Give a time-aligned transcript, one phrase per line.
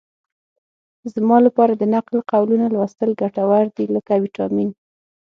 [1.13, 4.69] زما لپاره د نقل قولونو لوستل ګټور دي لکه ویټامین.